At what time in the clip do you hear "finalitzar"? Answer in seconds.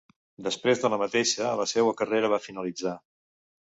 2.51-3.01